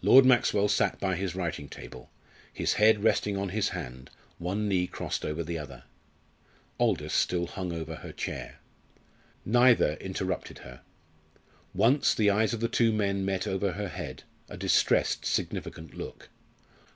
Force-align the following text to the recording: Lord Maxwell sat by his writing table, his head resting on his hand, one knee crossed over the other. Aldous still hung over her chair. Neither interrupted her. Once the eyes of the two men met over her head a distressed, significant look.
Lord 0.00 0.24
Maxwell 0.24 0.66
sat 0.66 0.98
by 0.98 1.14
his 1.14 1.34
writing 1.34 1.68
table, 1.68 2.08
his 2.50 2.72
head 2.80 3.04
resting 3.04 3.36
on 3.36 3.50
his 3.50 3.68
hand, 3.68 4.08
one 4.38 4.66
knee 4.66 4.86
crossed 4.86 5.26
over 5.26 5.44
the 5.44 5.58
other. 5.58 5.82
Aldous 6.80 7.12
still 7.12 7.48
hung 7.48 7.70
over 7.70 7.96
her 7.96 8.12
chair. 8.12 8.60
Neither 9.44 9.92
interrupted 9.96 10.60
her. 10.60 10.80
Once 11.74 12.14
the 12.14 12.30
eyes 12.30 12.54
of 12.54 12.60
the 12.60 12.66
two 12.68 12.92
men 12.94 13.26
met 13.26 13.46
over 13.46 13.72
her 13.72 13.88
head 13.88 14.22
a 14.48 14.56
distressed, 14.56 15.26
significant 15.26 15.92
look. 15.94 16.30